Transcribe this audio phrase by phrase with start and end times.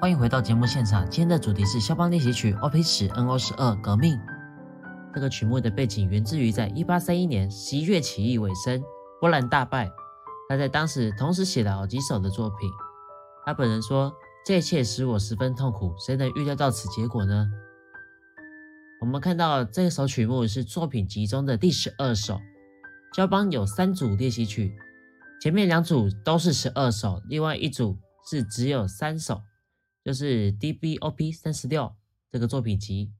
[0.00, 1.04] 欢迎回到节目现场。
[1.10, 2.82] 今天的主题是肖邦练习曲 Op.
[2.82, 3.36] 十 No.
[3.36, 4.18] 十二革命。
[5.14, 8.82] 这个曲目的背景源自于在一八三一年十一月起义尾声，
[9.20, 9.90] 波兰大败。
[10.48, 12.70] 他在当时同时写了好几首的作品。
[13.44, 14.10] 他本人说
[14.46, 17.46] ：“这一切使我十分痛苦，谁能预料到此结果呢？”
[19.02, 22.40] 我们看到这首曲目是作品集中的第十二首。
[23.14, 24.74] 肖邦有三组练习曲，
[25.42, 27.98] 前面两组都是十二首，另外一组
[28.30, 29.42] 是只有三首。
[30.10, 31.94] 就是 DBOP 三十六
[32.28, 33.12] 这个作品集，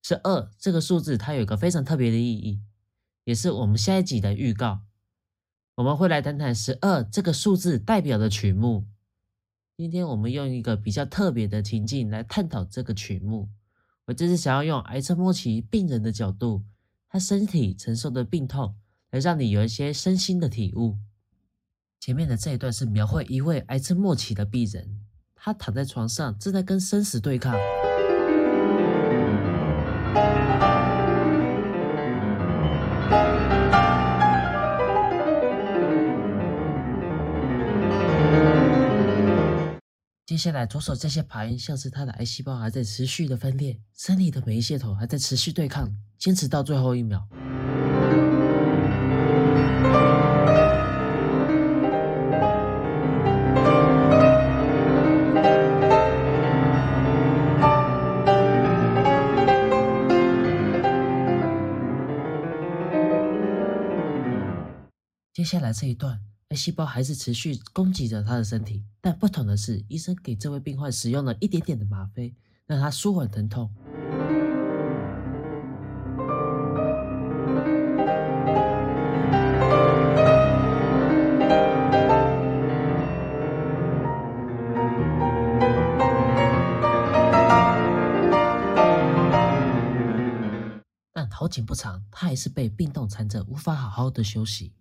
[0.00, 2.62] 十二这个数字它有一个非常特别的意义，
[3.24, 4.80] 也是我们下一集的预告。
[5.74, 8.86] 我们会来谈谈十二这个数字代表的曲目。
[9.76, 13.50] 今天我们用一个比较特别的情境来探讨这个曲目。
[14.06, 16.64] 我这是想要用癌症末期病人的角度，
[17.10, 18.74] 他身体承受的病痛，
[19.10, 20.96] 来让你有一些身心的体悟。
[22.00, 25.02] 前面的这一段是描绘一位癌症末期的病人。
[25.46, 27.54] 他躺在床上，正在跟生死对抗。
[40.24, 47.22] 接下来，左手这些牌，像是他的癌细胞还在持续的分裂，身体的每一系统还在持续对抗，坚持到最后一秒。
[65.44, 73.70] 接下来这一段，癌细胞还是持续攻击着他的身体，但不同的是，医生给这位病患使用了一点点的吗啡，让他舒缓疼痛。
[91.12, 94.72] 但好景不长，他还是被病痛缠着，无法好好的休息。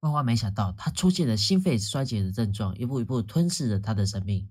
[0.00, 4.48] 万万没想到，他出现了心肺衰竭的症状，一步一步吞噬着他的生命。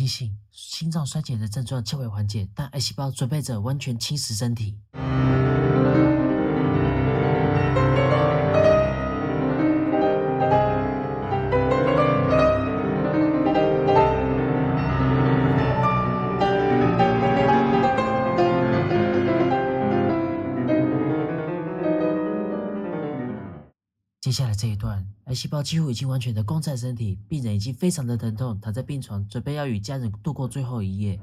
[0.00, 4.78] 非常庆幸，心脏衰竭的症状较为缓解，但癌细胞准备着完全侵蚀身体。
[24.30, 31.18] 接下来这一段，癌细胞几乎已经完全的攻占身体，病人已经非常的疼痛，躺在病床，准备要与家人度过最后一夜。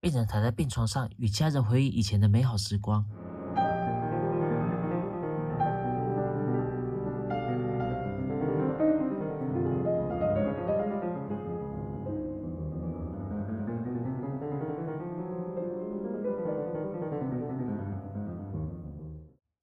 [0.00, 3.06] 病人躺在病床上，与家人回忆以前的美好时光。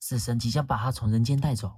[0.08, 1.72] 死神即将把他从人间带走。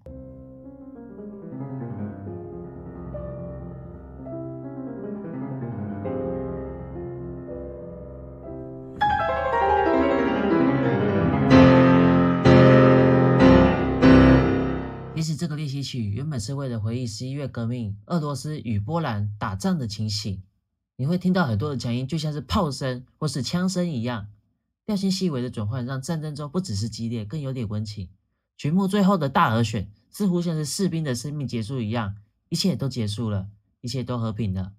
[15.15, 20.43] 其实这个练习曲原本是为了回忆十一月革命俄罗斯与波兰打仗的情形。
[20.97, 24.27] 你会听到很多的强音，就像是炮声或是枪声一样，
[24.85, 28.09] 调性细微的转换，让战争中不只是激烈，更有点温情。
[28.57, 32.15] 曲目最后的大和弦，似乎像是士兵的生命结束一样，
[32.49, 33.47] 一切都结束了，
[33.81, 34.73] 一切都和平了。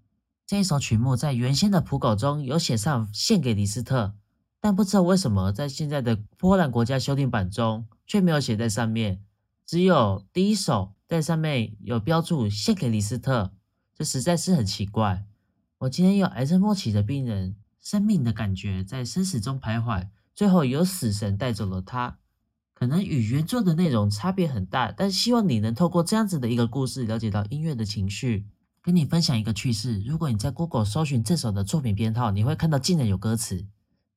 [0.45, 4.15] 这一首曲目在原先的谱稿中有写上献给李斯特，
[4.61, 9.23] 但不知道为什么在现在的波兰国家修订版中却没有写在上面，
[9.65, 13.53] 只有第一首在上面有标注献给李斯特，
[13.95, 15.25] 这实在是很奇怪。
[15.79, 22.19] 我今天有癌症末期的病人，生命的感觉在生死中徘徊，最后由死神带走了他。
[22.79, 28.47] 可能与原作的内容差别很大，但希望你能透过这样子的一个故事，了解到音乐的情绪。
[28.81, 33.67] 跟你分享一个趣事：如果你在 Google 搜寻这首的作品编号，你会看到竟然有歌词，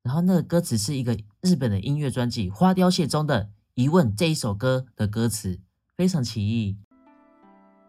[0.04, 5.58] 然后那个歌词是一个日本的音乐专辑《花凋谢》中的疑问这一首歌的歌词，
[5.96, 6.76] 非常奇异。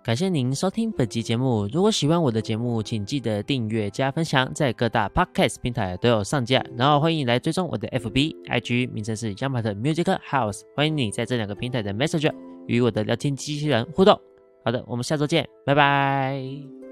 [0.03, 1.65] 感谢您收听本集节目。
[1.71, 6.61] 如果喜欢我的节目，请记得订阅加分享，在各大 Podcast 平台都有上架。
[6.75, 10.63] 然后欢迎来追踪我的 FB、IG，名称是 Yamart Music House。
[10.75, 12.33] 欢迎你在这两个平台的 Messenger
[12.67, 14.19] 与我的聊天机器人互动。
[14.65, 16.82] 好的，我们下周见，拜拜。